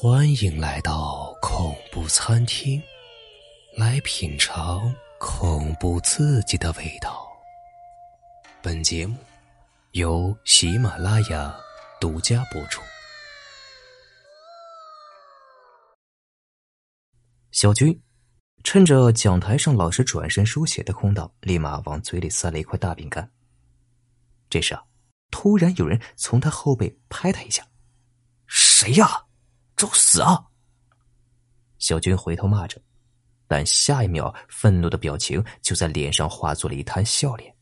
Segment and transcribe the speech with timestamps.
[0.00, 2.80] 欢迎来到恐怖餐厅，
[3.76, 7.26] 来品尝恐怖刺激的味道。
[8.62, 9.16] 本节目
[9.90, 11.52] 由喜马拉雅
[12.00, 12.80] 独家播出。
[17.50, 18.00] 小军
[18.62, 23.28] 趁着讲台上老师转身书写的空档，立马往嘴里塞了一块大饼干。
[24.48, 24.84] 这时啊，
[25.32, 27.66] 突然有人从他后背拍他一下
[28.46, 29.22] ：“谁呀？”
[29.78, 30.44] 找死啊！
[31.78, 32.82] 小军回头骂着，
[33.46, 37.54] 但下一秒，愤怒的表情就在脸上化作了一滩笑脸。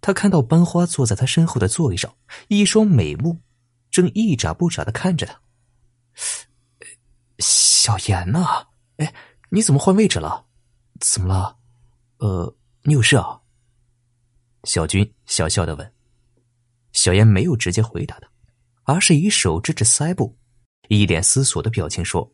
[0.00, 2.16] 他看到班花坐在他身后的座位上，
[2.48, 3.38] 一双美目
[3.90, 5.38] 正一眨不眨的看着他。
[7.38, 8.66] 小严呐，
[8.96, 9.14] 哎，
[9.50, 10.46] 你怎么换位置了？
[11.00, 11.58] 怎么了？
[12.18, 13.40] 呃，你有事啊？
[14.64, 15.92] 小军小笑的问。
[16.92, 18.28] 小严没有直接回答他，
[18.84, 20.36] 而是以手指着腮部。
[20.88, 22.32] 一脸思索的表情说：“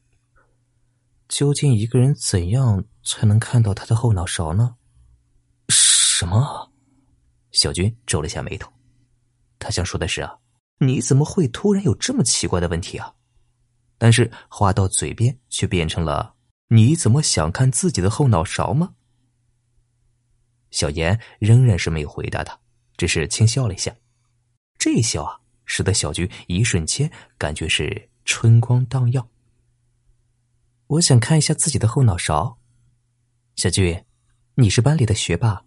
[1.29, 4.77] 究竟一个人怎样才能看到他的后脑勺呢？”
[5.69, 6.73] 什么？
[7.51, 8.73] 小军皱了下眉头。
[9.59, 10.39] 他想说的是啊，
[10.79, 13.13] 你怎么会突然有这么奇怪的问题啊？
[13.99, 16.35] 但是话到嘴边却变成了
[16.71, 18.95] ：“你怎么想看自己的后脑勺吗？”
[20.71, 22.59] 小严仍然是没有回答他，
[22.97, 23.95] 只是轻笑了一下。
[24.79, 28.11] 这一笑啊，使得小军一瞬间感觉是。
[28.25, 29.29] 春光荡漾。
[30.87, 32.59] 我想看一下自己的后脑勺。
[33.57, 34.05] 小俊，
[34.57, 35.65] 你是班里的学霸，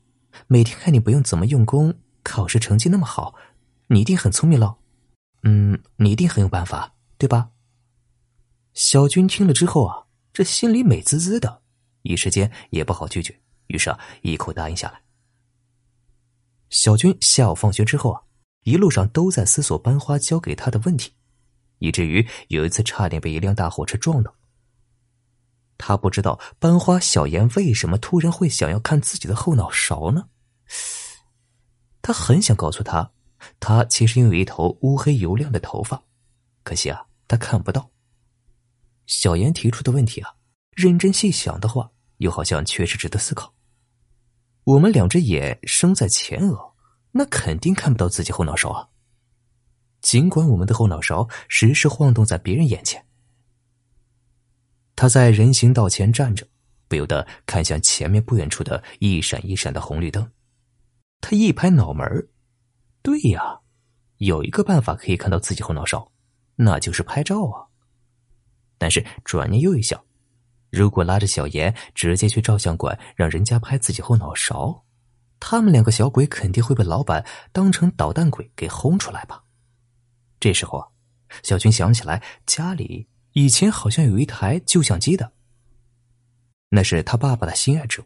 [0.48, 3.36] 每天看你不用怎么用功，考试成绩那么好，
[3.88, 4.78] 你一定很聪明喽。
[5.44, 7.52] 嗯，你一定很有办法，对吧？
[8.74, 11.62] 小军听了之后啊，这心里美滋滋的，
[12.02, 15.02] 一时间也不好拒绝，于是啊，一口答应下来。
[16.70, 18.22] 小军下午放学之后啊，
[18.64, 21.14] 一路上都在思索班花教给他的问题。
[21.80, 24.34] 以至于有一次差点被一辆大货车撞到。
[25.78, 30.28] 他不知道班花小妍为什么突然会想要看自己的后脑勺呢？
[32.02, 33.12] 他很想告诉他，
[33.60, 36.02] 他其实拥有一头乌黑油亮的头发，
[36.64, 37.92] 可惜啊，他看不到。
[39.06, 40.34] 小妍提出的问题啊，
[40.72, 43.54] 认真细想的话，又好像确实值得思考。
[44.64, 46.74] 我们两只眼生在前额，
[47.12, 48.90] 那肯定看不到自己后脑勺啊。
[50.08, 53.06] 尽管我们的后脑勺时时晃动在别人眼前，
[54.96, 56.48] 他在人行道前站着，
[56.88, 60.32] 不由得看向前面不远处的一闪一闪的红绿灯。
[61.20, 62.08] 他一拍脑门
[63.02, 63.60] 对呀，
[64.20, 66.10] 有一个办法可以看到自己后脑勺，
[66.56, 67.68] 那就是拍照啊。
[68.78, 70.02] 但是转念又一想，
[70.70, 74.86] 如果拉着小严直接去照相馆让人家拍自己后脑勺，
[75.38, 79.44] 他们两个小鬼肯定会被老板当成捣蛋鬼给轰出来吧。
[80.48, 80.88] 这时候啊，
[81.44, 85.34] 小军想起来家里以前好像有一台旧相机的，
[86.70, 88.06] 那是他爸爸的心爱之物。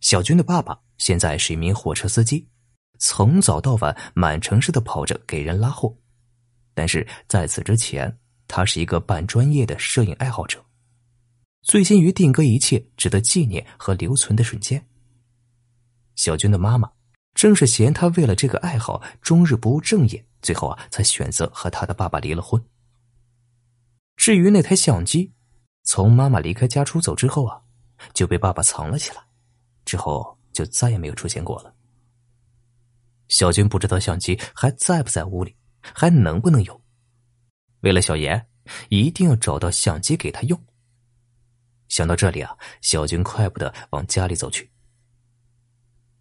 [0.00, 2.48] 小军的爸爸现在是一名货车司机，
[2.98, 5.94] 从早到晚满城市的跑着给人拉货，
[6.72, 10.64] 但是在此之前，他是一个半专业的摄影爱好者，
[11.60, 14.88] 醉心于定格一切值得纪念和留存的瞬间。
[16.14, 16.90] 小军的妈妈
[17.34, 20.24] 正是嫌他为了这个爱好终日不务正业。
[20.40, 22.64] 最后啊，才选择和他的爸爸离了婚。
[24.16, 25.32] 至于那台相机，
[25.82, 27.60] 从妈妈离开家出走之后啊，
[28.14, 29.22] 就被爸爸藏了起来，
[29.84, 31.74] 之后就再也没有出现过了。
[33.26, 36.80] 小军不知道相机还在不在屋里，还能不能有。
[37.80, 38.46] 为了小严，
[38.90, 40.60] 一定要找到相机给他用。
[41.88, 44.70] 想到这里啊，小军快步的往家里走去。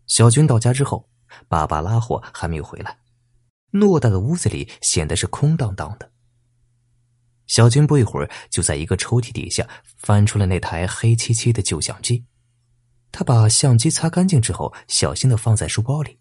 [0.07, 1.07] 小军到家之后，
[1.47, 2.97] 爸爸拉货还没有回来。
[3.71, 6.11] 偌大的屋子里显得是空荡荡的。
[7.45, 12.25] 小军不一会儿就在一个抽屉底下翻出了那台黑漆漆的旧相机，
[13.11, 16.19] 他把相机擦干净之后，小心的放在书包里。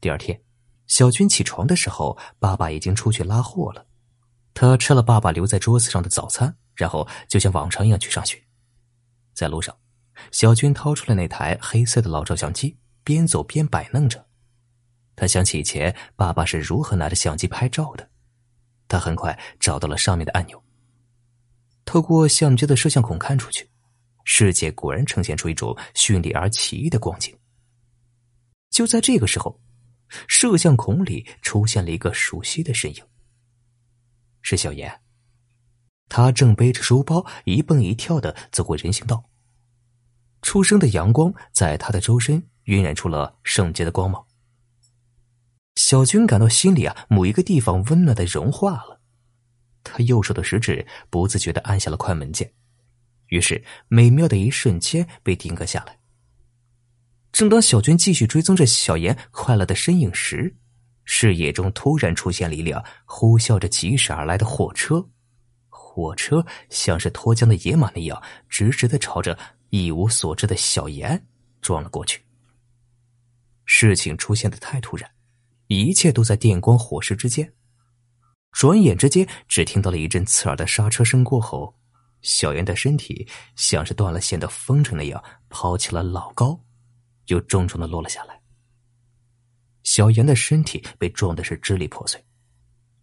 [0.00, 0.42] 第二天，
[0.86, 3.86] 小军起床的时候，爸爸已经出去拉货了。
[4.52, 8.42] 他吃了爸爸留在桌子上的早餐，然后就像往常一样去上学。
[9.34, 9.76] 在路上，
[10.30, 14.26] 小军掏出了那台黑色的老照相机，边走边摆弄着。
[15.16, 18.08] 他想起以前爸爸是如何拿着相机拍照的，
[18.88, 20.62] 他很快找到了上面的按钮。
[21.84, 23.68] 透过相机的摄像孔看出去，
[24.24, 27.36] 世界果然呈现出一种绚丽而奇异的光景。
[28.70, 29.60] 就在这个时候，
[30.26, 33.04] 摄像孔里出现了一个熟悉的身影，
[34.42, 35.00] 是小严。
[36.08, 39.24] 他正背着书包一蹦一跳的走过人行道，
[40.44, 44.22] 初升的阳光在他的周身晕染出了圣洁的光芒。
[45.74, 49.00] 小军感到心里啊某一个地方温暖的融化了，
[49.82, 52.52] 他右手的食指不自觉的按下了快门键，
[53.28, 55.98] 于是美妙的一瞬间被定格下来。
[57.32, 60.54] 正当小军继续追踪着小妍快乐的身影时，
[61.04, 65.08] 视野中突然出现了一辆呼啸着疾驶而来的火车，
[65.70, 69.36] 火车像是脱缰的野马那样，直直的朝着
[69.74, 71.26] 一无所知的小妍
[71.60, 72.24] 撞了过去。
[73.64, 75.10] 事情出现的太突然，
[75.66, 77.52] 一切都在电光火石之间。
[78.52, 81.76] 转眼之间，只听到了一阵刺耳的刹车声过后，
[82.22, 86.56] 小妍的身体像是断了线的风筝那样抛起了老高，
[87.26, 88.40] 又重重的落了下来。
[89.82, 92.24] 小妍的身体被撞的是支离破碎。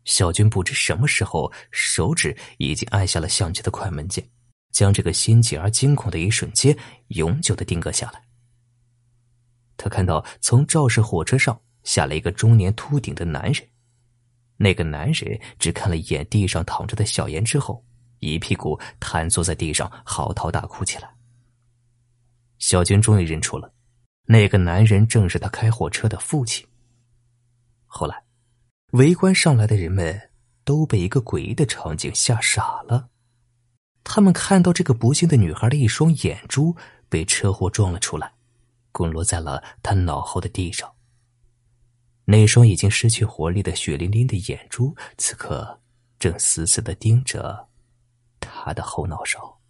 [0.06, 4.26] 小军不知什么时候，手指已经按下了相机的快门键，
[4.72, 6.76] 将这个心急而惊恐的一瞬间
[7.10, 8.22] 永久的定格下来。
[9.78, 13.68] 他看到从肇事火车上下来一个中年秃顶的男人，
[14.58, 17.84] 那个男人只看了一眼地上躺着的小妍之后，
[18.20, 21.10] 一屁股瘫坐在地上嚎啕大哭起来。
[22.60, 23.74] 小军终于认出了，
[24.26, 26.64] 那个男人正是他开货车的父亲。
[27.88, 28.24] 后来，
[28.92, 30.30] 围观上来的人们
[30.64, 33.10] 都被一个诡异的场景吓傻了，
[34.04, 36.76] 他们看到这个不幸的女孩的一双眼珠
[37.08, 38.34] 被车祸撞了出来。
[38.94, 40.92] 滚落在了他脑后的地上。
[42.26, 45.80] 那双已经失去活力的血淋淋的眼珠，此刻
[46.20, 47.70] 正死死的盯着
[48.42, 49.61] 他的后脑勺。